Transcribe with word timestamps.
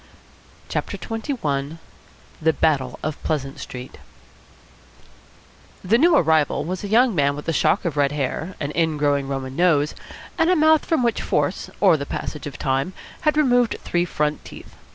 CHAPTER 0.67 0.97
XXI 0.97 1.77
THE 2.41 2.53
BATTLE 2.53 2.97
OF 3.03 3.21
PLEASANT 3.21 3.59
STREET 3.59 3.99
The 5.83 5.99
new 5.99 6.15
arrival 6.15 6.65
was 6.65 6.83
a 6.83 6.87
young 6.87 7.13
man 7.13 7.35
with 7.35 7.47
a 7.47 7.53
shock 7.53 7.85
of 7.85 7.95
red 7.97 8.11
hair, 8.11 8.55
an 8.59 8.71
ingrowing 8.75 9.27
Roman 9.27 9.55
nose, 9.55 9.93
and 10.39 10.49
a 10.49 10.55
mouth 10.55 10.85
from 10.85 11.03
which 11.03 11.21
force 11.21 11.69
or 11.79 11.97
the 11.97 12.07
passage 12.07 12.47
of 12.47 12.57
time 12.57 12.93
had 13.29 13.37
removed 13.37 13.77
three 13.83 14.05
front 14.05 14.43
teeth. 14.43 14.75